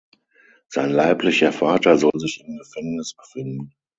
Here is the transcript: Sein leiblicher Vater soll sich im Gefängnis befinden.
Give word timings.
Sein 0.69 0.89
leiblicher 0.93 1.53
Vater 1.53 1.95
soll 1.99 2.17
sich 2.19 2.43
im 2.43 2.57
Gefängnis 2.57 3.13
befinden. 3.13 3.71